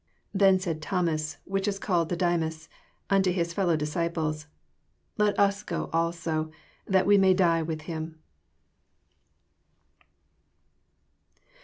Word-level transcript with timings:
16 0.31 0.39
Then 0.39 0.59
said 0.59 0.81
Thomas, 0.81 1.37
which 1.43 1.67
is 1.67 1.77
called 1.77 2.09
Didymus, 2.09 2.67
unto 3.11 3.31
his 3.31 3.53
fellow 3.53 3.75
dis 3.75 3.93
ciples. 3.93 4.47
Let 5.19 5.37
us 5.37 5.63
also 5.71 6.43
go, 6.45 6.51
that 6.87 7.05
we 7.05 7.19
maj 7.19 7.35
die 7.37 7.61
with 7.61 7.81
him. 7.83 8.17